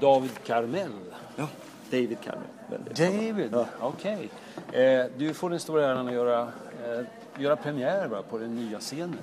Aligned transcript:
David 0.00 0.44
Carmel. 0.44 0.90
Ja, 1.36 1.48
David 1.90 2.18
Carmel. 2.24 2.48
David, 2.96 3.48
ja. 3.52 3.66
okej. 3.80 4.30
Okay. 4.68 4.82
Eh, 4.82 5.06
du 5.16 5.34
får 5.34 5.50
den 5.50 5.60
stora 5.60 5.86
äran 5.86 6.08
att 6.08 6.14
göra, 6.14 6.42
eh, 6.42 7.06
göra 7.38 7.56
premiär 7.56 8.08
va, 8.08 8.22
på 8.30 8.38
den 8.38 8.54
nya 8.54 8.78
scenen. 8.78 9.18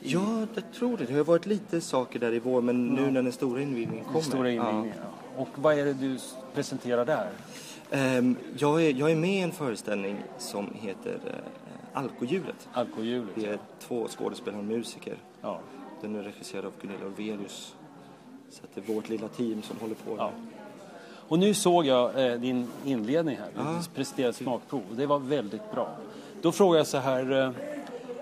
Ja, 0.00 0.46
jag 0.54 0.72
tror 0.72 0.96
det. 0.96 1.04
Det 1.04 1.14
har 1.14 1.24
varit 1.24 1.46
lite 1.46 1.80
saker 1.80 2.18
där 2.18 2.32
i 2.32 2.38
vår, 2.38 2.60
men 2.60 2.86
nu 2.86 3.10
när 3.10 3.22
den 3.22 3.32
stora 3.32 3.60
invigningen 3.60 4.04
kommer. 4.04 4.20
Den 4.20 4.30
stora 4.30 4.50
invigningen, 4.50 4.92
ja. 4.96 5.42
Och 5.42 5.48
vad 5.54 5.78
är 5.78 5.84
det 5.84 5.92
du 5.92 6.18
presenterar 6.54 7.04
där? 7.04 7.30
Um, 7.90 8.36
jag, 8.58 8.82
är, 8.82 8.94
jag 8.94 9.10
är 9.10 9.16
med 9.16 9.30
i 9.30 9.40
en 9.40 9.52
föreställning 9.52 10.16
som 10.38 10.74
heter 10.74 11.14
uh, 11.14 11.32
Alkohjulet. 11.92 12.68
Alkohjulet, 12.72 13.30
Vi 13.34 13.44
är 13.44 13.52
ja. 13.52 13.58
två 13.80 14.08
skådespelare 14.08 14.60
och 14.60 14.66
musiker. 14.66 15.16
Ja. 15.42 15.60
Den 16.00 16.16
är 16.16 16.22
regisserad 16.22 16.64
av 16.64 16.72
Gunilla 16.80 17.06
Olvelius. 17.06 17.74
Så 18.50 18.62
det 18.74 18.80
är 18.90 18.94
vårt 18.94 19.08
lilla 19.08 19.28
team 19.28 19.62
som 19.62 19.76
håller 19.80 19.94
på. 19.94 20.14
Ja. 20.18 20.30
Och 21.28 21.38
nu 21.38 21.54
såg 21.54 21.86
jag 21.86 22.26
eh, 22.26 22.40
din 22.40 22.66
inledning 22.84 23.36
här. 23.36 23.48
Du 23.54 23.60
ja. 23.60 23.82
presterade 23.94 24.32
smakprov 24.32 24.82
det 24.90 25.06
var 25.06 25.18
väldigt 25.18 25.72
bra. 25.72 25.96
Då 26.42 26.52
frågar 26.52 26.78
jag 26.78 26.86
så 26.86 26.98
här. 26.98 27.32
Eh, 27.32 27.50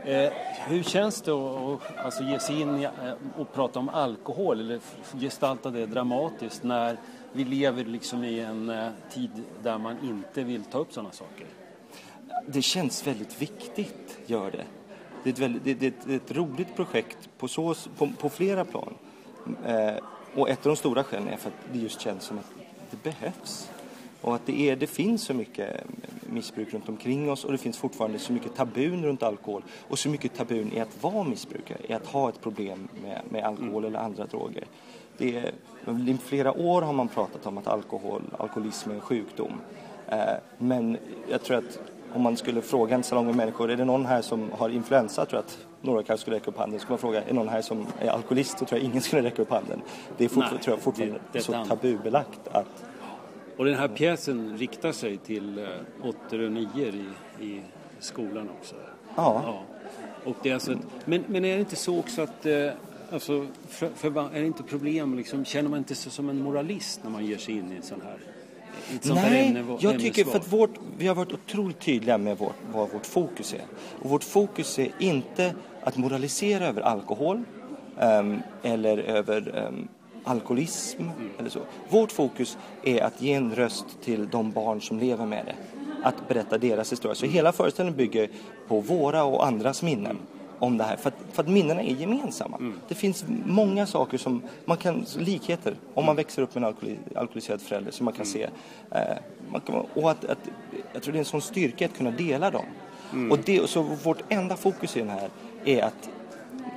Eh, 0.06 0.32
hur 0.66 0.82
känns 0.82 1.22
det 1.22 1.32
att 1.32 1.80
alltså, 2.04 2.24
ge 2.24 2.38
sig 2.38 2.60
in 2.60 2.84
eh, 2.84 2.90
och 3.36 3.52
prata 3.52 3.78
om 3.78 3.88
alkohol 3.88 4.60
eller 4.60 4.80
gestalta 5.20 5.70
det 5.70 5.86
dramatiskt 5.86 6.62
när 6.62 6.96
vi 7.32 7.44
lever 7.44 7.84
liksom 7.84 8.24
i 8.24 8.40
en 8.40 8.70
eh, 8.70 8.88
tid 9.12 9.30
där 9.62 9.78
man 9.78 9.96
inte 10.02 10.42
vill 10.42 10.64
ta 10.64 10.78
upp 10.78 10.92
sådana 10.92 11.12
saker? 11.12 11.46
Det 12.46 12.62
känns 12.62 13.06
väldigt 13.06 13.42
viktigt, 13.42 14.18
gör 14.26 14.50
det. 14.50 14.64
Det 15.22 15.30
är 15.30 15.32
ett, 15.32 15.38
väldigt, 15.38 15.80
det, 15.80 15.94
det 16.04 16.12
är 16.12 16.16
ett 16.16 16.32
roligt 16.32 16.76
projekt 16.76 17.28
på, 17.38 17.48
så, 17.48 17.74
på, 17.98 18.08
på 18.18 18.28
flera 18.28 18.64
plan. 18.64 18.94
Eh, 19.66 19.94
och 20.34 20.48
ett 20.48 20.66
av 20.66 20.70
de 20.70 20.76
stora 20.76 21.04
skälen 21.04 21.28
är 21.28 21.36
för 21.36 21.48
att 21.48 21.72
det 21.72 21.78
just 21.78 22.00
känns 22.00 22.24
som 22.24 22.38
att 22.38 22.52
det 22.90 23.02
behövs. 23.02 23.70
Och 24.20 24.34
att 24.34 24.46
det, 24.46 24.70
är, 24.70 24.76
det 24.76 24.86
finns 24.86 25.22
så 25.22 25.34
mycket 25.34 25.84
missbruk 26.20 26.74
runt 26.74 26.88
omkring 26.88 27.30
oss 27.30 27.44
och 27.44 27.52
det 27.52 27.58
finns 27.58 27.78
fortfarande 27.78 28.18
så 28.18 28.32
mycket 28.32 28.54
tabun 28.56 29.04
runt 29.04 29.22
alkohol 29.22 29.62
och 29.88 29.98
så 29.98 30.08
mycket 30.08 30.34
tabun 30.34 30.72
i 30.72 30.80
att 30.80 31.02
vara 31.02 31.24
missbrukare, 31.24 31.78
i 31.88 31.92
att 31.92 32.06
ha 32.06 32.28
ett 32.28 32.40
problem 32.40 32.88
med, 33.02 33.20
med 33.30 33.44
alkohol 33.44 33.84
eller 33.84 33.98
andra 33.98 34.26
droger. 34.26 34.64
Det 35.18 35.36
är, 35.36 35.52
I 36.08 36.18
flera 36.24 36.52
år 36.52 36.82
har 36.82 36.92
man 36.92 37.08
pratat 37.08 37.46
om 37.46 37.58
att 37.58 37.66
alkohol, 37.66 38.22
alkoholism 38.38 38.90
är 38.90 38.94
en 38.94 39.00
sjukdom. 39.00 39.52
Eh, 40.08 40.18
men 40.58 40.98
jag 41.28 41.42
tror 41.42 41.56
att 41.56 41.78
om 42.16 42.22
man 42.22 42.36
skulle 42.36 42.62
fråga 42.62 42.94
en 42.94 43.02
salong 43.02 43.26
med 43.26 43.36
människor, 43.36 43.70
är 43.70 43.76
det 43.76 43.84
någon 43.84 44.06
här 44.06 44.22
som 44.22 44.50
har 44.52 44.68
influensa? 44.68 45.26
tror 45.26 45.38
jag 45.38 45.44
att 45.44 45.66
några 45.80 46.02
kanske 46.02 46.22
skulle 46.22 46.36
räcka 46.36 46.50
upp 46.50 46.58
handen. 46.58 46.80
Skulle 46.80 46.92
man 46.92 46.98
fråga, 46.98 47.22
är 47.22 47.34
någon 47.34 47.48
här 47.48 47.62
som 47.62 47.86
är 48.00 48.08
alkoholist? 48.08 48.58
Så 48.58 48.64
tror 48.64 48.80
jag 48.80 48.90
ingen 48.90 49.02
skulle 49.02 49.22
räcka 49.22 49.42
upp 49.42 49.50
handen. 49.50 49.82
Det 50.16 50.24
är 50.24 50.28
fortfarande, 50.28 50.54
Nej, 50.54 50.64
tror 50.64 50.76
jag, 50.76 50.82
fortfarande 50.82 51.14
det, 51.14 51.38
det 51.38 51.44
så 51.44 51.64
tabubelagt 51.64 52.48
att 52.52 52.84
och 53.56 53.64
den 53.64 53.74
här 53.74 53.88
pjäsen 53.88 54.58
riktar 54.58 54.92
sig 54.92 55.16
till 55.16 55.58
eh, 55.58 55.64
åttor 56.02 56.40
och 56.40 56.52
nior 56.52 56.94
i, 56.94 57.06
i 57.44 57.60
skolan 57.98 58.50
också? 58.60 58.74
Ja. 59.16 59.42
ja. 59.44 59.62
Och 60.24 60.36
det 60.42 60.50
är 60.50 60.54
alltså, 60.54 60.74
men, 61.04 61.24
men 61.26 61.44
är 61.44 61.54
det 61.54 61.60
inte 61.60 61.76
så 61.76 61.98
också 61.98 62.22
att 62.22 62.46
eh, 62.46 62.70
Alltså, 63.12 63.46
för, 63.68 63.88
för, 63.88 64.34
är 64.34 64.40
det 64.40 64.46
inte 64.46 64.62
problem, 64.62 65.14
liksom, 65.14 65.44
känner 65.44 65.68
man 65.68 65.78
inte 65.78 65.94
sig 65.94 66.12
som 66.12 66.30
en 66.30 66.42
moralist 66.42 67.00
när 67.02 67.10
man 67.10 67.26
ger 67.26 67.38
sig 67.38 67.58
in 67.58 67.72
i 67.72 67.76
en 67.76 67.82
sån 67.82 68.02
här 68.04 68.18
Nej, 69.02 69.46
ämne, 69.46 69.76
jag 69.80 70.00
tycker 70.00 70.24
för 70.24 70.38
att 70.38 70.52
vårt, 70.52 70.74
vi 70.98 71.06
har 71.06 71.14
varit 71.14 71.32
otroligt 71.32 71.80
tydliga 71.80 72.18
med 72.18 72.38
vårt, 72.38 72.54
vad 72.72 72.90
vårt 72.90 73.06
fokus 73.06 73.54
är. 73.54 73.64
Och 74.02 74.10
vårt 74.10 74.24
fokus 74.24 74.78
är 74.78 74.88
inte 74.98 75.54
att 75.82 75.96
moralisera 75.96 76.66
över 76.66 76.82
alkohol 76.82 77.42
um, 78.00 78.42
eller 78.62 78.98
över 78.98 79.66
um, 79.68 79.88
alkoholism 80.24 81.02
mm. 81.02 81.30
eller 81.38 81.50
så. 81.50 81.60
Vårt 81.88 82.12
fokus 82.12 82.58
är 82.82 83.02
att 83.02 83.22
ge 83.22 83.32
en 83.32 83.54
röst 83.54 83.86
till 84.04 84.28
de 84.28 84.50
barn 84.50 84.80
som 84.80 84.98
lever 84.98 85.26
med 85.26 85.46
det. 85.46 85.54
Att 86.02 86.28
berätta 86.28 86.58
deras 86.58 86.92
historia. 86.92 87.14
Så 87.14 87.26
hela 87.26 87.52
föreställningen 87.52 87.96
bygger 87.96 88.28
på 88.68 88.80
våra 88.80 89.24
och 89.24 89.46
andras 89.46 89.82
minnen 89.82 90.18
om 90.58 90.78
det 90.78 90.84
här. 90.84 90.96
För 90.96 91.08
att, 91.08 91.14
för 91.32 91.42
att 91.42 91.48
minnena 91.48 91.82
är 91.82 91.94
gemensamma. 91.94 92.56
Mm. 92.56 92.80
Det 92.88 92.94
finns 92.94 93.24
många 93.44 93.86
saker 93.86 94.18
som 94.18 94.42
man 94.64 94.76
kan, 94.76 95.06
likheter 95.18 95.74
om 95.94 96.04
man 96.04 96.16
växer 96.16 96.42
upp 96.42 96.54
med 96.54 96.62
en 96.62 96.68
alkohol, 96.68 96.96
alkoholiserad 97.16 97.60
förälder 97.60 97.90
som 97.90 98.04
man 98.04 98.14
kan 98.14 98.26
mm. 98.26 98.32
se. 98.32 98.48
Eh, 98.90 99.16
man 99.52 99.60
kan, 99.60 99.74
och 99.94 100.10
att, 100.10 100.24
att, 100.24 100.38
jag 100.92 101.02
tror 101.02 101.12
det 101.12 101.16
är 101.16 101.20
en 101.20 101.24
sån 101.24 101.40
styrka 101.40 101.84
att 101.84 101.96
kunna 101.96 102.10
dela 102.10 102.50
dem. 102.50 102.64
Mm. 103.12 103.32
Och 103.32 103.38
det, 103.44 103.70
så 103.70 103.82
vårt 103.82 104.22
enda 104.28 104.56
fokus 104.56 104.96
i 104.96 105.00
den 105.00 105.08
här 105.08 105.30
är 105.64 105.82
att 105.82 106.10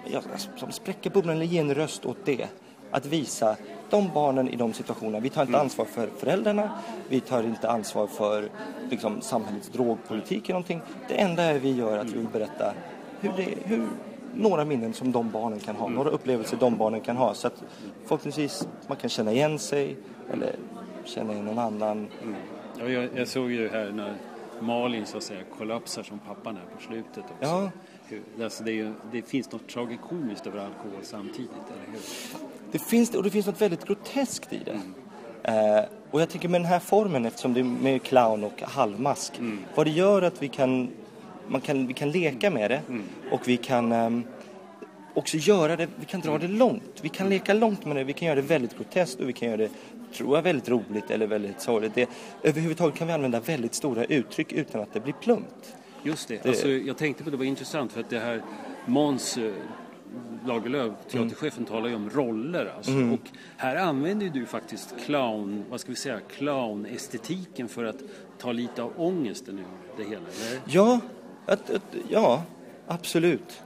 ja, 0.05 0.21
som 0.55 0.71
spräcka 0.71 1.09
bubblan 1.09 1.35
eller 1.35 1.45
ge 1.45 1.59
en 1.59 1.75
röst 1.75 2.05
åt 2.05 2.25
det 2.25 2.47
att 2.91 3.05
visa 3.05 3.55
de 3.89 4.09
barnen 4.13 4.49
i 4.49 4.55
de 4.55 4.73
situationerna. 4.73 5.19
Vi 5.19 5.29
tar 5.29 5.41
inte 5.41 5.53
mm. 5.53 5.61
ansvar 5.61 5.85
för 5.85 6.09
föräldrarna, 6.17 6.71
vi 7.09 7.19
tar 7.19 7.43
inte 7.43 7.69
ansvar 7.69 8.07
för 8.07 8.49
liksom, 8.89 9.21
samhällets 9.21 9.69
drogpolitik 9.69 10.43
eller 10.43 10.53
någonting. 10.53 10.81
Det 11.07 11.13
enda 11.13 11.53
vi 11.53 11.71
gör 11.71 11.97
är 11.97 11.97
att 11.97 12.09
vi 12.09 12.17
vill 12.17 12.27
berätta 12.27 12.73
hur, 13.21 13.31
det, 13.37 13.55
hur 13.63 13.87
några 14.33 14.65
minnen 14.65 14.93
som 14.93 15.11
de 15.11 15.31
barnen 15.31 15.59
kan 15.59 15.75
ha, 15.75 15.85
mm. 15.85 15.95
några 15.95 16.09
upplevelser 16.09 16.57
de 16.59 16.77
barnen 16.77 17.01
kan 17.01 17.17
ha. 17.17 17.33
Så 17.33 17.47
att 17.47 17.63
förhoppningsvis 18.03 18.67
man 18.87 18.97
kan 18.97 19.09
känna 19.09 19.31
igen 19.31 19.59
sig 19.59 19.97
eller 20.33 20.55
känna 21.05 21.33
igen 21.33 21.45
någon 21.45 21.59
annan. 21.59 22.07
Mm. 22.23 22.35
Ja, 22.79 22.89
jag, 22.89 23.09
jag, 23.15 23.27
såg 23.27 23.51
ju 23.51 23.69
här 23.69 23.91
när 23.91 24.13
Malin 24.59 25.05
så 25.05 25.17
att 25.17 25.23
säga 25.23 25.41
kollapsar 25.57 26.03
som 26.03 26.19
pappan 26.19 26.57
är 26.57 26.75
på 26.75 26.81
slutet 26.81 27.23
också. 27.39 27.71
Ja. 28.09 28.43
Alltså 28.43 28.63
det, 28.63 28.71
ju, 28.71 28.93
det, 29.11 29.21
finns 29.21 29.51
något 29.51 29.67
tragikomiskt 29.67 30.47
över 30.47 30.59
alkohol 30.59 30.99
samtidigt, 31.03 31.51
eller 31.51 31.91
hur? 31.91 32.01
Det 32.71 32.79
finns 32.79 33.15
och 33.15 33.23
det 33.23 33.29
finns 33.29 33.45
något 33.45 33.61
väldigt 33.61 33.85
groteskt 33.85 34.53
i 34.53 34.61
det. 34.65 34.71
Mm. 34.71 34.93
Eh, 35.43 35.83
och 36.11 36.21
jag 36.21 36.29
tycker 36.29 36.49
med 36.49 36.61
den 36.61 36.67
här 36.67 36.79
formen, 36.79 37.25
eftersom 37.25 37.53
det 37.53 37.59
är 37.59 37.63
med 37.63 38.03
clown 38.03 38.43
och 38.43 38.61
halvmask, 38.61 39.39
mm. 39.39 39.59
vad 39.75 39.85
det 39.85 39.91
gör 39.91 40.21
att 40.21 40.41
vi 40.41 40.47
kan, 40.47 40.89
man 41.49 41.61
kan, 41.61 41.87
vi 41.87 41.93
kan 41.93 42.11
leka 42.11 42.49
med 42.49 42.71
det 42.71 42.81
mm. 42.87 43.03
och 43.31 43.47
vi 43.47 43.57
kan 43.57 43.91
um, 43.91 44.23
också 45.13 45.37
göra 45.37 45.75
det, 45.75 45.87
vi 45.95 46.05
kan 46.05 46.21
dra 46.21 46.37
det 46.37 46.47
långt. 46.47 46.99
Vi 47.01 47.09
kan 47.09 47.29
leka 47.29 47.53
långt 47.53 47.85
med 47.85 47.95
det, 47.95 48.03
vi 48.03 48.13
kan 48.13 48.25
göra 48.25 48.35
det 48.35 48.41
väldigt 48.41 48.77
groteskt 48.77 49.19
och 49.19 49.29
vi 49.29 49.33
kan 49.33 49.47
göra 49.47 49.57
det, 49.57 49.69
tror 50.13 50.37
jag, 50.37 50.43
väldigt 50.43 50.69
roligt 50.69 51.11
eller 51.11 51.27
väldigt 51.27 51.61
sorgligt. 51.61 51.95
Det, 51.95 52.09
överhuvudtaget 52.43 52.95
kan 52.95 53.07
vi 53.07 53.13
använda 53.13 53.39
väldigt 53.39 53.73
stora 53.73 54.05
uttryck 54.05 54.53
utan 54.53 54.81
att 54.81 54.93
det 54.93 54.99
blir 54.99 55.13
plumpt. 55.13 55.75
Just 56.03 56.27
det, 56.27 56.43
det... 56.43 56.49
Alltså, 56.49 56.69
jag 56.69 56.97
tänkte 56.97 57.23
på 57.23 57.29
det 57.29 57.37
var 57.37 57.45
intressant 57.45 57.91
för 57.91 57.99
att 57.99 58.09
det 58.09 58.19
här 58.19 58.41
Måns 58.85 59.37
eh, 59.37 59.53
Lagerlöf, 60.45 60.93
teaterchefen, 61.11 61.57
mm. 61.57 61.65
talar 61.65 61.89
ju 61.89 61.95
om 61.95 62.09
roller. 62.09 62.73
Alltså. 62.77 62.91
Mm. 62.91 63.13
Och 63.13 63.19
här 63.57 63.75
använder 63.75 64.29
du 64.29 64.45
faktiskt 64.45 64.95
clown, 65.05 65.63
vad 65.69 65.79
ska 65.79 65.89
vi 65.89 65.95
säga, 65.95 66.19
clownestetiken 66.19 67.67
för 67.67 67.83
att 67.83 67.97
ta 68.37 68.51
lite 68.51 68.83
av 68.83 68.93
ångesten 68.97 69.59
ur 69.59 69.65
det 69.97 70.03
hela, 70.03 70.15
eller? 70.15 70.61
Ja, 70.65 70.99
att, 71.45 71.69
att, 71.69 71.81
ja 72.09 72.43
absolut. 72.87 73.61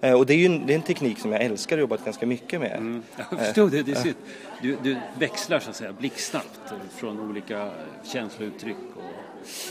Eh, 0.00 0.12
och 0.12 0.26
det 0.26 0.34
är 0.34 0.38
ju 0.38 0.46
en, 0.46 0.66
det 0.66 0.72
är 0.72 0.74
en 0.74 0.82
teknik 0.82 1.18
som 1.18 1.32
jag 1.32 1.42
älskar 1.42 1.76
och 1.76 1.80
jobbat 1.80 2.04
ganska 2.04 2.26
mycket 2.26 2.60
med. 2.60 2.76
Mm. 2.76 3.02
Jag 3.30 3.38
förstår 3.38 3.70
det. 3.70 3.82
det 3.82 3.92
är 3.92 4.14
du, 4.62 4.76
du 4.82 4.96
växlar 5.18 5.60
så 5.60 5.70
att 5.70 5.76
säga 5.76 5.92
blixtsnabbt 5.92 6.60
från 6.96 7.20
olika 7.20 7.70
känslouttryck. 8.04 8.76
Och... 8.96 9.02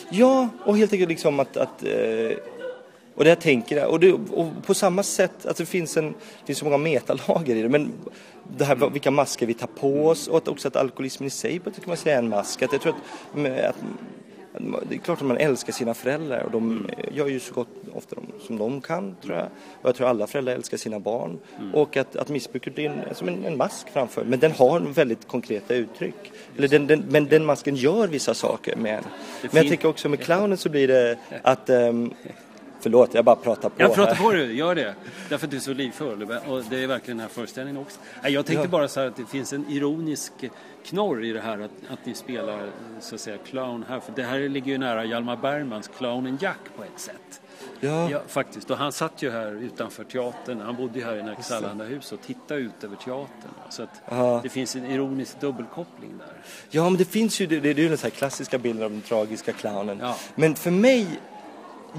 Ja, 0.09 0.49
och 0.65 0.77
helt 0.77 0.93
enkelt 0.93 1.09
liksom 1.09 1.39
att, 1.39 1.57
att 1.57 1.83
eh, 1.83 2.37
och 3.15 3.23
det 3.23 3.29
jag 3.29 3.39
tänker, 3.39 3.85
och, 3.85 3.99
det, 3.99 4.13
och 4.13 4.47
på 4.65 4.73
samma 4.73 5.03
sätt, 5.03 5.45
alltså 5.45 5.63
det 5.63 5.69
finns, 5.69 5.97
en, 5.97 6.11
det 6.11 6.45
finns 6.45 6.57
så 6.57 6.65
många 6.65 6.77
metalager 6.77 7.55
i 7.55 7.61
det, 7.61 7.69
men 7.69 7.91
det 8.57 8.65
här 8.65 8.89
vilka 8.89 9.11
masker 9.11 9.45
vi 9.45 9.53
tar 9.53 9.67
på 9.67 10.07
oss 10.07 10.27
och 10.27 10.37
att 10.37 10.47
också 10.47 10.67
att 10.67 10.75
alkoholismen 10.75 11.27
i 11.27 11.29
sig 11.29 11.59
kan 11.59 11.73
man 11.85 11.97
säga 11.97 12.15
är 12.15 12.19
en 12.19 12.29
mask. 12.29 12.61
Att 12.61 12.73
jag 12.73 12.81
tror 12.81 12.95
att, 13.35 13.69
att 13.69 13.75
det 14.89 14.95
är 14.95 14.99
klart 14.99 15.21
att 15.21 15.27
man 15.27 15.37
älskar 15.37 15.73
sina 15.73 15.93
föräldrar 15.93 16.41
och 16.41 16.51
de 16.51 16.89
gör 17.11 17.27
ju 17.27 17.39
så 17.39 17.53
gott 17.53 17.67
ofta 17.93 18.15
som 18.47 18.57
de 18.57 18.81
kan 18.81 19.15
tror 19.21 19.37
jag. 19.37 19.45
Och 19.81 19.89
jag 19.89 19.95
tror 19.95 20.07
alla 20.07 20.27
föräldrar 20.27 20.53
älskar 20.53 20.77
sina 20.77 20.99
barn. 20.99 21.39
Mm. 21.59 21.75
Och 21.75 21.97
att, 21.97 22.15
att 22.15 22.29
missbruket 22.29 22.75
blir 22.75 22.89
en, 22.89 23.15
som 23.15 23.27
en, 23.27 23.45
en, 23.45 23.57
mask 23.57 23.89
framför. 23.93 24.23
Men 24.23 24.39
den 24.39 24.51
har 24.51 24.79
väldigt 24.79 25.27
konkreta 25.27 25.75
uttryck. 25.75 26.31
Eller 26.57 26.67
den, 26.67 26.87
den, 26.87 27.03
men 27.09 27.27
den 27.27 27.45
masken 27.45 27.75
gör 27.75 28.07
vissa 28.07 28.33
saker 28.33 28.75
med 28.75 28.97
en. 28.97 29.03
Men 29.41 29.63
jag 29.63 29.71
tycker 29.71 29.87
också 29.87 30.09
med 30.09 30.19
clownen 30.19 30.57
så 30.57 30.69
blir 30.69 30.87
det 30.87 31.17
att 31.41 31.69
um, 31.69 32.13
Förlåt, 32.83 33.13
jag 33.13 33.25
bara 33.25 33.35
pratar 33.35 33.69
på. 33.69 33.81
Jag 33.81 33.95
pratar 33.95 34.15
på 34.15 34.31
du, 34.31 34.53
gör 34.53 34.75
det. 34.75 34.95
Därför 35.29 35.47
att 35.47 35.51
du 35.51 35.57
är 35.57 35.61
så 35.61 35.73
livfull. 35.73 36.23
Och 36.47 36.63
det 36.69 36.83
är 36.83 36.87
verkligen 36.87 37.17
den 37.17 37.27
här 37.27 37.33
föreställningen 37.33 37.81
också. 37.81 37.99
Jag 38.23 38.45
tänkte 38.45 38.65
ja. 38.65 38.69
bara 38.69 38.87
så 38.87 38.99
här 38.99 39.07
att 39.07 39.15
det 39.15 39.25
finns 39.25 39.53
en 39.53 39.65
ironisk 39.69 40.33
knorr 40.85 41.25
i 41.25 41.33
det 41.33 41.41
här 41.41 41.59
att, 41.59 41.71
att 41.89 42.05
ni 42.05 42.13
spelar 42.13 42.69
så 42.99 43.15
att 43.15 43.21
säga 43.21 43.37
clown 43.37 43.85
här. 43.89 43.99
För 43.99 44.13
det 44.15 44.23
här 44.23 44.49
ligger 44.49 44.71
ju 44.71 44.77
nära 44.77 45.05
Hjalmar 45.05 45.35
Bergmans 45.35 45.89
Clownen 45.97 46.37
Jack 46.41 46.59
på 46.77 46.83
ett 46.83 46.99
sätt. 46.99 47.41
Ja. 47.79 48.09
ja. 48.09 48.21
faktiskt. 48.27 48.71
Och 48.71 48.77
han 48.77 48.91
satt 48.91 49.21
ju 49.21 49.31
här 49.31 49.51
utanför 49.51 50.03
teatern. 50.03 50.61
Han 50.61 50.75
bodde 50.75 50.99
ju 50.99 51.05
här 51.05 51.15
i 51.15 51.23
Närkes 51.23 51.51
hus 51.89 52.11
och 52.11 52.21
tittade 52.21 52.59
ut 52.59 52.83
över 52.83 52.95
teatern. 52.95 53.51
Så 53.69 53.83
att 53.83 54.43
det 54.43 54.49
finns 54.49 54.75
en 54.75 54.85
ironisk 54.85 55.39
dubbelkoppling 55.39 56.11
där. 56.17 56.41
Ja, 56.69 56.83
men 56.83 56.97
det 56.97 57.05
finns 57.05 57.41
ju, 57.41 57.47
det, 57.47 57.59
det 57.59 57.69
är 57.69 57.75
ju 57.75 57.89
den 57.89 57.97
här 58.03 58.09
klassiska 58.09 58.57
bilden 58.57 58.85
av 58.85 58.91
den 58.91 59.01
tragiska 59.01 59.53
clownen. 59.53 59.99
Ja. 60.01 60.15
Men 60.35 60.55
för 60.55 60.71
mig 60.71 61.07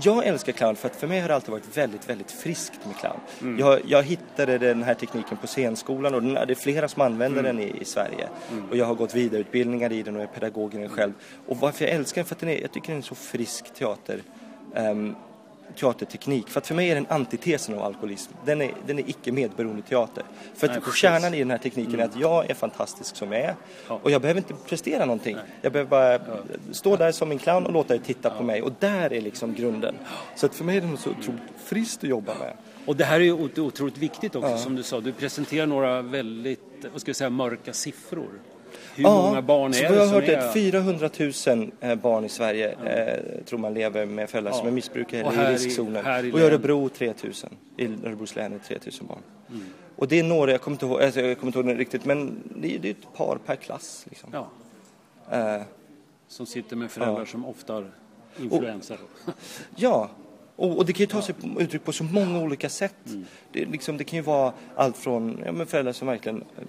jag 0.03 0.27
älskar 0.27 0.53
clown 0.53 0.77
för 0.77 0.89
att 0.89 0.97
för 0.97 1.07
mig 1.07 1.21
har 1.21 1.29
det 1.29 1.35
alltid 1.35 1.51
varit 1.51 1.77
väldigt, 1.77 2.11
väldigt 2.11 2.31
friskt 2.31 2.87
med 2.87 2.97
clown. 2.97 3.21
Mm. 3.41 3.59
Jag, 3.59 3.81
jag, 3.87 4.03
hittade 4.03 4.59
den 4.59 4.83
här 4.83 4.95
tekniken 4.95 5.37
på 5.37 5.47
scenskolan 5.47 6.15
och 6.15 6.23
den, 6.23 6.35
det 6.35 6.51
är 6.51 6.55
flera 6.55 6.89
som 6.89 7.03
använder 7.03 7.41
mm. 7.41 7.57
den 7.57 7.69
i, 7.69 7.81
i 7.81 7.85
Sverige. 7.85 8.29
Mm. 8.53 8.65
Och 8.71 8.77
jag 8.77 8.87
har 8.87 8.95
gått 8.95 9.15
vidareutbildningar 9.15 9.93
i 9.93 10.03
den 10.03 10.17
och 10.17 10.23
är 10.23 10.27
pedagog 10.27 10.75
i 10.75 10.79
den 10.79 10.89
själv. 10.89 11.13
Och 11.47 11.57
varför 11.57 11.85
jag 11.85 11.95
älskar 11.95 12.23
den, 12.23 12.27
för 12.27 12.35
att 12.35 12.41
den 12.41 12.49
är, 12.49 12.61
jag 12.61 12.73
tycker 12.73 12.89
den 12.89 12.99
är 12.99 13.03
så 13.03 13.15
frisk 13.15 13.75
teater. 13.75 14.23
Um, 14.77 15.17
teaterteknik. 15.77 16.49
För 16.49 16.61
att 16.61 16.67
för 16.67 16.75
mig 16.75 16.91
är 16.91 16.95
den 16.95 17.07
antitesen 17.09 17.75
av 17.75 17.83
alkoholism. 17.83 18.33
Den 18.45 18.63
är, 18.63 18.75
den 18.87 18.99
är 18.99 19.09
icke 19.09 19.33
medberoende 19.33 19.83
teater. 19.83 20.25
För 20.55 20.69
att 20.69 20.73
Nej, 20.87 20.95
kärnan 20.95 21.35
i 21.35 21.39
den 21.39 21.51
här 21.51 21.59
tekniken 21.59 21.95
mm. 21.95 22.01
är 22.01 22.05
att 22.05 22.21
jag 22.21 22.51
är 22.51 22.55
fantastisk 22.55 23.17
som 23.17 23.33
jag 23.33 23.41
är. 23.41 23.55
Ja. 23.89 24.01
Och 24.03 24.11
jag 24.11 24.21
behöver 24.23 24.41
inte 24.41 24.55
prestera 24.69 25.05
någonting. 25.05 25.37
Nej. 25.37 25.45
Jag 25.63 25.73
behöver 25.73 25.91
bara 25.91 26.13
ja. 26.13 26.21
stå 26.73 26.97
där 26.97 27.13
som 27.13 27.31
en 27.31 27.39
clown 27.39 27.67
och 27.67 27.73
låta 27.73 27.95
er 27.95 27.99
titta 27.99 28.29
ja. 28.29 28.35
på 28.35 28.43
mig. 28.43 28.63
Och 28.63 28.73
där 28.79 29.13
är 29.13 29.21
liksom 29.21 29.55
grunden. 29.55 29.95
Så 30.37 30.47
att 30.47 30.55
för 30.55 30.65
mig 30.65 30.77
är 30.77 30.81
det 30.81 30.97
så 30.97 31.11
otroligt 31.11 31.43
friskt 31.65 32.05
att 32.05 32.11
jobba 32.11 32.35
med. 32.39 32.53
Och 32.87 32.97
det 32.97 33.05
här 33.05 33.21
är 33.21 33.25
ju 33.25 33.33
otroligt 33.33 33.99
viktigt 33.99 34.37
också 34.37 34.59
som 34.59 34.77
du 34.77 34.83
sa. 34.83 35.01
Du 35.01 35.13
presenterar 35.13 35.67
några 35.67 36.03
väldigt, 36.03 36.61
vad 36.93 37.01
ska 37.01 37.09
jag 37.09 37.17
säga, 37.17 37.31
mörka 37.31 37.73
siffror. 37.73 38.29
Hur 38.95 39.05
ja, 39.05 39.23
många 39.23 39.43
barn 39.43 39.75
är 39.75 39.83
det 39.83 39.93
vi 39.93 39.99
har 39.99 40.07
hört 40.07 40.29
är... 40.29 40.53
400 40.53 41.11
000 41.47 41.71
eh, 41.81 41.95
barn 41.95 42.25
i 42.25 42.29
Sverige 42.29 42.77
ja. 42.85 42.91
eh, 42.91 43.45
tror 43.45 43.59
man 43.59 43.75
lever 43.75 44.07
med 44.07 44.31
föräldrar 44.31 44.53
ja. 44.53 44.59
som 44.59 44.67
är 44.67 44.73
missbrukare 44.73 45.21
eller 45.21 45.51
i 45.51 45.55
riskzonen. 45.55 46.27
I, 46.27 46.33
och 46.33 46.41
i 46.41 46.43
Örebro 46.43 46.89
3 46.89 47.15
000. 47.23 47.33
I 47.77 48.07
Örebros 48.07 48.37
län 48.37 48.53
är 48.53 48.59
3 48.59 48.79
000 49.01 49.09
barn. 49.09 49.19
Mm. 49.51 49.65
Och 49.97 50.09
det 50.09 50.19
är 50.19 50.23
några, 50.23 50.53
jag 50.53 50.61
kommer 50.61 50.75
inte 50.75 50.87
ihåg, 50.87 51.03
alltså, 51.03 51.21
jag 51.21 51.39
kommer 51.39 51.49
inte 51.49 51.59
ihåg 51.59 51.69
det 51.69 51.75
riktigt, 51.75 52.05
men 52.05 52.43
det 52.57 52.75
är, 52.75 52.79
det 52.79 52.89
är 52.89 52.93
ett 52.93 53.17
par 53.17 53.39
per 53.47 53.57
klass. 53.57 54.07
Liksom. 54.09 54.31
Ja. 54.33 54.49
Eh, 55.31 55.63
som 56.29 56.47
sitter 56.47 56.77
med 56.77 56.91
föräldrar 56.91 57.25
som 57.25 57.45
ofta 57.45 57.73
har 57.73 57.91
influensa. 58.41 58.97
ja, 59.77 60.11
och, 60.57 60.79
och, 60.79 60.87
det 60.87 60.93
kan 60.93 61.01
ju 61.01 61.07
ta 61.07 61.23
sig 61.23 61.35
uttryck 61.59 61.85
på 61.85 61.93
så 61.93 62.05
många 62.05 62.41
olika 62.41 62.69
sätt. 62.69 62.95
Mm. 63.07 63.25
Det, 63.53 63.65
liksom, 63.65 63.97
det, 63.97 64.05
kan 64.05 64.17
ju 64.17 64.23
vara 64.23 64.53
allt 64.77 64.97
från 64.97 65.43
ja, 65.47 65.67
föräldrar 65.67 65.93
som 65.93 66.09
verkligen 66.09 66.45
ja, 66.57 66.63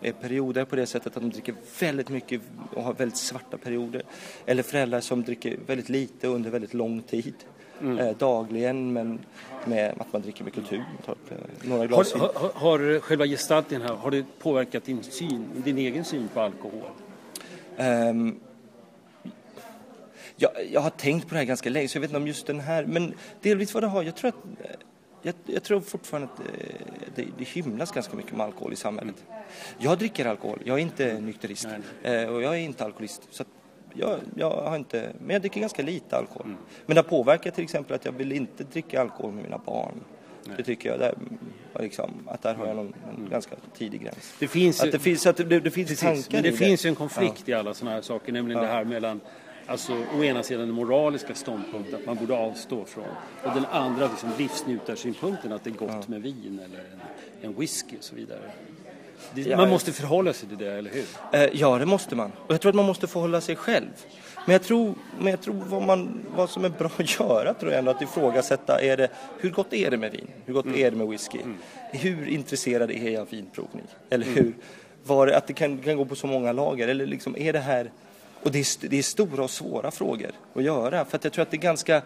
är 0.00 0.12
perioder 0.12 0.64
på 0.64 0.76
det 0.76 0.86
sättet 0.86 1.16
att 1.16 1.22
de 1.22 1.30
dricker 1.30 1.54
väldigt 1.80 2.08
mycket 2.08 2.40
och 2.74 2.82
har 2.82 2.94
väldigt 2.94 3.18
svarta 3.18 3.56
perioder. 3.56 4.02
Eller 4.46 4.62
föräldrar 4.62 5.00
som 5.00 5.22
dricker 5.22 5.58
väldigt 5.66 5.88
lite 5.88 6.26
under 6.28 6.50
väldigt 6.50 6.74
lång 6.74 7.02
tid. 7.02 7.34
Mm. 7.80 7.98
Eh, 7.98 8.16
dagligen 8.16 8.92
men 8.92 9.18
med 9.64 9.94
att 9.98 10.12
man 10.12 10.22
dricker 10.22 10.44
med 10.44 10.54
kultur. 10.54 10.84
Tar 11.04 11.16
eh, 11.30 11.36
några 11.62 11.86
glas 11.86 12.12
har, 12.12 12.32
har, 12.34 12.52
har, 12.54 13.00
själva 13.00 13.26
gestaltningen 13.26 13.88
här, 13.88 13.94
har 13.94 14.10
det 14.10 14.24
påverkat 14.38 14.84
din 14.84 15.02
syn, 15.02 15.46
din 15.64 15.78
egen 15.78 16.04
syn 16.04 16.28
på 16.34 16.40
alkohol? 16.40 16.82
Um, 17.76 18.40
jag, 20.36 20.50
jag 20.72 20.80
har 20.80 20.90
tänkt 20.90 21.28
på 21.28 21.34
det 21.34 21.38
här 21.38 21.44
ganska 21.44 21.70
länge 21.70 21.88
så 21.88 21.96
jag 21.96 22.00
vet 22.00 22.10
inte 22.10 22.16
om 22.16 22.26
just 22.26 22.46
den 22.46 22.60
här, 22.60 22.84
men 22.84 23.14
delvis 23.40 23.74
vad 23.74 23.82
det 23.82 23.86
har, 23.86 24.02
jag 24.02 24.16
tror 24.16 24.28
att 24.28 24.44
jag, 25.22 25.34
jag 25.46 25.62
tror 25.62 25.80
fortfarande 25.80 26.28
att 26.34 26.40
eh, 26.40 26.46
det, 27.14 27.26
det 27.38 27.44
hymlas 27.44 27.90
ganska 27.92 28.16
mycket 28.16 28.36
med 28.36 28.46
alkohol 28.46 28.72
i 28.72 28.76
samhället. 28.76 29.24
Jag 29.78 29.98
dricker 29.98 30.26
alkohol, 30.26 30.58
jag 30.64 30.78
är 30.78 30.82
inte 30.82 31.20
nykterist 31.20 31.68
eh, 32.02 32.24
och 32.24 32.42
jag 32.42 32.54
är 32.54 32.58
inte 32.58 32.84
alkoholist. 32.84 33.28
Så 33.30 33.44
jag, 33.94 34.20
jag, 34.36 34.50
har 34.50 34.76
inte, 34.76 35.12
men 35.20 35.30
jag 35.30 35.42
dricker 35.42 35.60
ganska 35.60 35.82
lite 35.82 36.16
alkohol. 36.16 36.46
Mm. 36.46 36.58
Men 36.86 36.94
det 36.94 37.02
har 37.02 37.08
påverkat 37.08 37.54
till 37.54 37.64
exempel 37.64 37.96
att 37.96 38.04
jag 38.04 38.12
vill 38.12 38.32
inte 38.32 38.64
dricka 38.64 39.00
alkohol 39.00 39.32
med 39.32 39.44
mina 39.44 39.58
barn. 39.58 40.00
Nej. 40.44 40.56
Det 40.56 40.62
tycker 40.62 40.88
jag, 40.88 40.98
där, 40.98 41.14
liksom, 41.80 42.10
att 42.26 42.42
där 42.42 42.54
har 42.54 42.66
jag 42.66 42.76
någon, 42.76 42.94
en 43.08 43.16
mm. 43.16 43.30
ganska 43.30 43.56
tidig 43.76 44.02
gräns. 44.02 44.34
Det 44.38 44.48
finns 44.48 44.82
att 44.82 44.92
det 44.92 44.98
finns, 44.98 45.26
att 45.26 45.36
det, 45.36 45.60
det 45.60 45.70
finns 45.70 46.00
tankar 46.00 46.22
Men 46.30 46.42
det 46.42 46.52
finns 46.52 46.84
ju 46.84 46.88
en 46.88 46.94
konflikt 46.94 47.42
ja. 47.44 47.56
i 47.56 47.60
alla 47.60 47.74
sådana 47.74 47.94
här 47.94 48.02
saker, 48.02 48.32
nämligen 48.32 48.62
ja. 48.62 48.68
det 48.68 48.74
här 48.74 48.84
mellan 48.84 49.20
Alltså 49.66 49.92
å 50.18 50.24
ena 50.24 50.42
sidan 50.42 50.66
den 50.66 50.74
moraliska 50.74 51.34
ståndpunkten 51.34 51.94
att 51.94 52.06
man 52.06 52.16
borde 52.16 52.34
avstå 52.34 52.84
från 52.84 53.04
och 53.44 53.54
den 53.54 53.64
andra 53.64 54.06
liksom 54.06 54.30
livsnjutarsynpunkten 54.38 55.52
att 55.52 55.64
det 55.64 55.70
är 55.70 55.74
gott 55.74 55.90
ja. 55.90 56.02
med 56.06 56.22
vin 56.22 56.60
eller 56.64 56.78
en, 56.78 57.00
en 57.42 57.60
whisky 57.60 57.96
och 57.98 58.04
så 58.04 58.14
vidare. 58.14 58.50
Det, 59.34 59.42
ja, 59.42 59.56
man 59.56 59.68
måste 59.68 59.92
förhålla 59.92 60.32
sig 60.32 60.48
till 60.48 60.58
det, 60.58 60.72
eller 60.72 60.90
hur? 60.90 61.04
Eh, 61.32 61.50
ja, 61.52 61.78
det 61.78 61.86
måste 61.86 62.16
man. 62.16 62.32
Och 62.46 62.54
jag 62.54 62.60
tror 62.60 62.70
att 62.70 62.76
man 62.76 62.84
måste 62.84 63.06
förhålla 63.06 63.40
sig 63.40 63.56
själv. 63.56 63.86
Men 64.46 64.52
jag 64.52 64.62
tror, 64.62 64.94
men 65.18 65.30
jag 65.30 65.40
tror 65.40 65.54
vad, 65.54 65.82
man, 65.82 66.26
vad 66.36 66.50
som 66.50 66.64
är 66.64 66.68
bra 66.68 66.90
att 66.96 67.20
göra 67.20 67.54
tror 67.54 67.72
jag 67.72 67.78
ändå 67.78 67.90
att 67.90 68.02
ifrågasätta 68.02 68.80
är 68.80 68.96
det, 68.96 69.08
hur 69.38 69.50
gott 69.50 69.72
är 69.72 69.90
det 69.90 69.96
med 69.96 70.12
vin? 70.12 70.28
Hur 70.44 70.54
gott 70.54 70.64
mm. 70.64 70.78
är 70.78 70.90
det 70.90 70.96
med 70.96 71.08
whisky? 71.08 71.38
Mm. 71.38 71.56
Hur 71.92 72.28
intresserad 72.28 72.90
är 72.90 73.10
jag 73.10 73.20
av 73.20 73.28
vinprovning? 73.30 73.84
Eller 74.10 74.26
mm. 74.26 74.36
hur, 74.36 74.54
var 75.04 75.26
det, 75.26 75.36
att 75.36 75.46
det 75.46 75.52
kan, 75.52 75.78
kan 75.78 75.96
gå 75.96 76.04
på 76.04 76.16
så 76.16 76.26
många 76.26 76.52
lager? 76.52 76.88
Eller 76.88 77.06
liksom, 77.06 77.36
är 77.36 77.52
det 77.52 77.58
här 77.58 77.90
och 78.42 78.52
det 78.52 78.58
är, 78.58 78.88
det 78.88 78.98
är 78.98 79.02
stora 79.02 79.44
och 79.44 79.50
svåra 79.50 79.90
frågor 79.90 80.30
att 80.54 80.62
göra. 80.62 81.04
För 81.04 81.16
att 81.16 81.24
jag 81.24 81.32
tror 81.32 81.42
att 81.42 81.50
det 81.50 81.56
är 81.56 81.60
ganska 81.60 82.02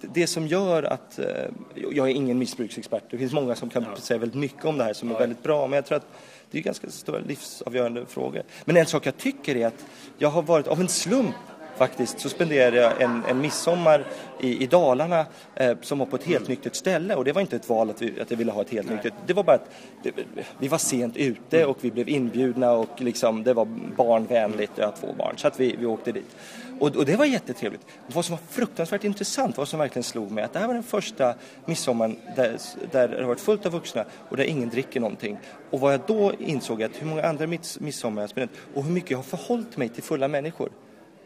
det 0.00 0.26
som 0.26 0.46
gör 0.46 0.82
att, 0.82 1.18
eh, 1.18 1.26
jag 1.74 2.10
är 2.10 2.14
ingen 2.14 2.38
missbruksexpert, 2.38 3.02
det 3.10 3.18
finns 3.18 3.32
många 3.32 3.54
som 3.54 3.70
kan 3.70 3.86
ja. 3.90 3.96
säga 3.96 4.18
väldigt 4.18 4.40
mycket 4.40 4.64
om 4.64 4.78
det 4.78 4.84
här 4.84 4.92
som 4.92 5.10
är 5.10 5.18
väldigt 5.18 5.42
bra, 5.42 5.66
men 5.66 5.76
jag 5.76 5.86
tror 5.86 5.96
att 5.96 6.06
det 6.50 6.58
är 6.58 6.62
ganska 6.62 6.90
stora 6.90 7.18
livsavgörande 7.18 8.06
frågor. 8.06 8.42
Men 8.64 8.76
en 8.76 8.86
sak 8.86 9.06
jag 9.06 9.16
tycker 9.16 9.56
är 9.56 9.66
att 9.66 9.84
jag 10.18 10.28
har 10.28 10.42
varit, 10.42 10.66
av 10.66 10.80
en 10.80 10.88
slump 10.88 11.34
faktiskt, 11.76 12.20
så 12.20 12.28
spenderade 12.28 12.76
jag 12.76 13.02
en, 13.02 13.22
en 13.28 13.40
midsommar 13.40 14.04
i, 14.40 14.62
i 14.62 14.66
Dalarna 14.66 15.26
eh, 15.54 15.76
som 15.80 15.98
var 15.98 16.06
på 16.06 16.16
ett 16.16 16.24
helt 16.24 16.48
nyktert 16.48 16.74
ställe 16.74 17.14
och 17.14 17.24
det 17.24 17.32
var 17.32 17.40
inte 17.40 17.56
ett 17.56 17.68
val 17.68 17.90
att, 17.90 18.02
vi, 18.02 18.20
att 18.20 18.30
jag 18.30 18.38
ville 18.38 18.52
ha 18.52 18.62
ett 18.62 18.70
helt 18.70 18.90
nyktert. 18.90 19.14
Det 19.26 19.32
var 19.32 19.44
bara 19.44 19.56
att 19.56 19.70
det, 20.02 20.12
vi 20.58 20.68
var 20.68 20.78
sent 20.78 21.16
ute 21.16 21.64
och 21.66 21.78
vi 21.80 21.90
blev 21.90 22.08
inbjudna 22.08 22.72
och 22.72 23.00
liksom, 23.00 23.44
det 23.44 23.54
var 23.54 23.64
barnvänligt, 23.96 24.72
jag 24.74 24.86
har 24.86 24.92
två 24.92 25.12
barn, 25.18 25.34
så 25.36 25.48
att 25.48 25.60
vi, 25.60 25.76
vi 25.78 25.86
åkte 25.86 26.12
dit. 26.12 26.36
Och, 26.80 26.96
och, 26.96 27.04
det 27.04 27.16
var 27.16 27.24
jättetrevligt. 27.24 27.86
Vad 28.06 28.24
som 28.24 28.32
var 28.32 28.42
fruktansvärt 28.50 29.04
intressant, 29.04 29.56
vad 29.56 29.68
som 29.68 29.78
verkligen 29.78 30.02
slog 30.02 30.30
mig, 30.30 30.44
att 30.44 30.52
det 30.52 30.58
här 30.58 30.66
var 30.66 30.74
den 30.74 30.82
första 30.82 31.34
midsommaren 31.64 32.16
där, 32.36 32.58
där 32.90 33.08
det 33.08 33.16
har 33.16 33.28
varit 33.28 33.40
fullt 33.40 33.66
av 33.66 33.72
vuxna 33.72 34.04
och 34.28 34.36
där 34.36 34.44
ingen 34.44 34.68
dricker 34.68 35.00
någonting. 35.00 35.38
Och 35.70 35.80
vad 35.80 35.92
jag 35.92 36.00
då 36.06 36.32
insåg 36.38 36.82
att 36.82 37.02
hur 37.02 37.06
många 37.06 37.22
andra 37.22 37.46
midsommar 37.80 38.22
jag 38.22 38.30
spenderat 38.30 38.60
och 38.74 38.84
hur 38.84 38.92
mycket 38.92 39.10
jag 39.10 39.18
har 39.18 39.22
förhållit 39.22 39.76
mig 39.76 39.88
till 39.88 40.02
fulla 40.02 40.28
människor. 40.28 40.68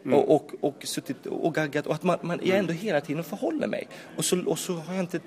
Mm. 0.05 0.19
Och, 0.19 0.35
och, 0.35 0.51
och 0.61 0.75
suttit 0.83 1.25
och 1.25 1.55
gaggat 1.55 1.87
och 1.87 1.95
att 1.95 2.03
man, 2.03 2.17
man 2.21 2.39
jag 2.43 2.57
ändå 2.57 2.73
hela 2.73 3.01
tiden 3.01 3.23
förhåller 3.23 3.67
mig. 3.67 3.87
Och 4.17 4.25
så, 4.25 4.45
och 4.45 4.59
så 4.59 4.73
har 4.73 4.93
jag 4.93 5.03
inte 5.03 5.19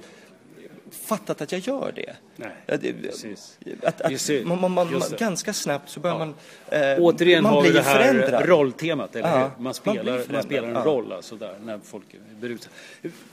fattat 0.92 1.40
att 1.40 1.52
jag 1.52 1.60
gör 1.60 1.92
det. 1.94 2.16
Nej, 2.36 2.94
precis. 3.02 3.58
Att, 3.82 4.00
att 4.00 4.30
man, 4.44 4.60
man, 4.60 4.72
man, 4.72 5.02
ganska 5.18 5.52
snabbt 5.52 5.88
så 5.88 6.00
börjar 6.00 6.18
ja. 6.18 6.24
man... 6.24 6.34
Eh, 6.68 6.98
Återigen 6.98 7.42
man 7.42 7.52
har 7.52 7.62
vi 7.62 7.70
det 7.70 7.82
här 7.82 8.12
förändrad. 8.12 8.48
rolltemat, 8.48 9.16
eller 9.16 9.28
ja? 9.28 9.50
Man 9.58 9.74
spelar, 9.74 10.32
man, 10.32 10.42
spelar 10.42 10.68
en 10.68 10.74
ja. 10.74 10.84
roll 10.84 11.12
alltså 11.12 11.36
där, 11.36 11.58
när 11.64 11.80
folk 11.84 12.14
är 12.14 12.40
berusade. 12.40 12.74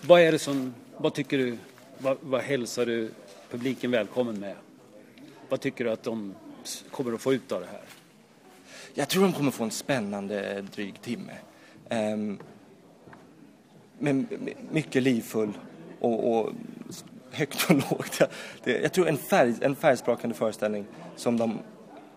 Vad 0.01 0.21
är 0.21 0.31
det 0.31 0.39
som, 0.39 0.73
vad 0.97 1.13
tycker 1.13 1.37
du, 1.37 1.57
vad, 1.97 2.17
vad 2.21 2.41
hälsar 2.41 2.85
du 2.85 3.11
publiken 3.51 3.91
välkommen 3.91 4.39
med? 4.39 4.55
Vad 5.49 5.61
tycker 5.61 5.83
du 5.83 5.91
att 5.91 6.03
de 6.03 6.35
kommer 6.91 7.13
att 7.13 7.21
få 7.21 7.33
ut 7.33 7.51
av 7.51 7.61
det 7.61 7.67
här? 7.67 7.81
Jag 8.93 9.07
tror 9.09 9.23
de 9.23 9.33
kommer 9.33 9.51
få 9.51 9.63
en 9.63 9.71
spännande 9.71 10.61
dryg 10.61 11.01
timme. 11.01 11.33
Um, 11.89 12.39
men 13.99 14.27
mycket 14.71 15.03
livfull 15.03 15.51
och, 15.99 16.39
och 16.39 16.53
högt 17.31 17.69
och 17.69 17.75
lågt. 17.75 18.21
Det, 18.63 18.81
jag 18.81 18.93
tror 18.93 19.07
en, 19.07 19.17
färg, 19.17 19.53
en 19.61 19.75
färgsprakande 19.75 20.35
föreställning 20.35 20.85
som 21.15 21.37
de 21.37 21.59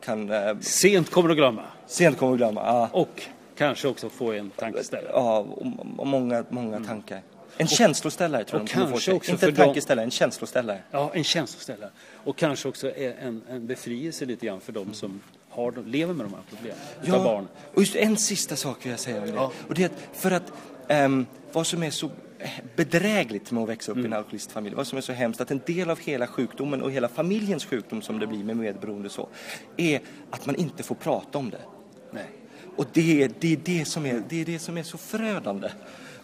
kan... 0.05 0.31
Eh, 0.31 0.59
sent 0.61 1.11
kommer 1.11 1.29
du 1.29 1.35
glömma. 1.35 1.63
Sent 1.87 2.19
kommer 2.19 2.33
du 2.33 2.39
glömma, 2.39 2.61
ja. 2.65 2.89
Och 2.93 3.23
kanske 3.57 3.89
också 3.89 4.09
få 4.09 4.33
en 4.33 4.51
tankeställare. 4.51 5.13
Ja, 5.15 5.39
och, 5.39 5.67
och 5.97 6.07
många, 6.07 6.45
många 6.49 6.77
mm. 6.77 6.89
tankar. 6.89 7.23
En 7.57 7.65
och, 7.65 7.71
känsloställare 7.71 8.45
tror 8.45 8.61
jag 8.61 8.69
de 8.69 8.73
kommer 8.73 8.87
få. 8.87 9.13
Också 9.17 9.33
Inte 9.33 9.47
en 9.47 9.55
tankeställare, 9.55 10.05
en 10.05 10.11
känsloställare. 10.11 10.79
Ja, 10.91 11.11
en 11.15 11.25
känsloställare. 11.25 11.91
Och 12.25 12.37
kanske 12.37 12.69
också 12.69 12.97
en, 12.97 13.43
en 13.49 13.67
befrielse 13.67 14.25
lite 14.25 14.47
grann 14.47 14.61
för 14.61 14.73
dem 14.73 14.83
mm. 14.83 14.95
som 14.95 15.21
har, 15.53 15.85
lever 15.87 16.15
med 16.15 16.27
de 16.27 16.35
här 16.35 16.43
problemen. 16.49 16.79
Ja, 17.05 17.25
barn. 17.25 17.49
och 17.75 17.81
just 17.81 17.97
en 17.97 18.17
sista 18.17 18.57
sak 18.57 18.85
vill 18.85 18.91
jag 18.91 19.01
säga 19.01 19.21
om 19.21 19.27
det. 19.27 19.33
Ja. 19.33 19.53
Och 19.69 19.75
det 19.75 19.83
är 19.83 19.87
att 19.87 20.17
för 20.17 20.31
att 20.31 20.53
um, 20.89 21.27
vad 21.53 21.67
som 21.67 21.83
är 21.83 21.91
så 21.91 22.11
bedrägligt 22.77 23.51
med 23.51 23.63
att 23.63 23.69
växa 23.69 23.93
upp 23.93 23.97
mm. 23.97 24.05
i 24.05 24.07
en 24.07 24.13
mm. 24.13 24.19
alkoholistfamilj, 24.19 24.77
vad 24.77 24.87
som 24.87 24.99
är 24.99 25.03
så 25.03 25.13
hemskt, 25.13 25.41
att 25.41 25.51
en 25.51 25.61
del 25.67 25.91
av 25.91 25.99
hela 26.01 26.27
sjukdomen 26.27 26.83
och 26.83 26.91
hela 26.91 27.09
familjens 27.09 27.65
sjukdom 27.65 28.03
som 28.03 28.19
det 28.19 28.27
blir 28.27 28.45
med 28.45 28.57
medberoende 28.57 29.09
så, 29.09 29.29
är 29.77 30.01
att 30.31 30.47
man 30.47 30.57
inte 30.57 30.83
får 30.83 30.95
prata 30.95 31.39
om 31.39 31.51
det. 31.51 31.61
Nej. 32.11 32.27
Och 32.77 32.87
det, 32.93 33.29
det, 33.41 33.53
är 33.53 33.59
det, 33.65 33.85
som 33.85 34.07
är, 34.07 34.23
det 34.29 34.41
är 34.41 34.45
det 34.45 34.59
som 34.59 34.79
är 34.79 34.83
så 34.83 34.99
förödande. 34.99 35.69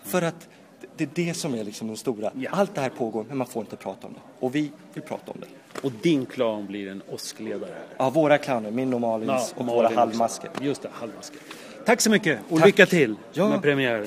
För 0.04 0.22
att 0.22 0.48
det 0.96 1.04
är 1.04 1.10
det 1.14 1.34
som 1.34 1.54
är 1.54 1.64
liksom 1.64 1.88
den 1.88 1.96
stora. 1.96 2.30
Ja. 2.34 2.50
Allt 2.50 2.74
det 2.74 2.80
här 2.80 2.90
pågår, 2.90 3.24
men 3.28 3.38
man 3.38 3.46
får 3.46 3.62
inte 3.62 3.76
prata 3.76 4.06
om 4.06 4.12
det. 4.12 4.20
Och 4.46 4.54
vi 4.54 4.72
vill 4.94 5.02
prata 5.02 5.32
om 5.32 5.40
det. 5.40 5.46
Och 5.82 5.92
din 6.02 6.26
clown 6.26 6.66
blir 6.66 6.88
en 6.88 7.02
åskledare? 7.08 7.74
Ja, 7.96 8.10
våra 8.10 8.38
clowner, 8.38 8.70
min 8.70 8.94
och 8.94 9.00
Malins 9.00 9.28
ja, 9.28 9.60
och 9.60 9.64
Malin 9.64 9.76
våra 9.76 9.94
halvmasker. 9.94 10.50
Just 10.60 10.82
det, 10.82 10.88
halvmasker. 10.92 11.40
Tack 11.84 12.00
så 12.00 12.10
mycket 12.10 12.38
och 12.48 12.58
Tack. 12.58 12.66
lycka 12.66 12.86
till 12.86 13.14
ja. 13.32 13.48
med 13.48 13.62
premiären. 13.62 14.06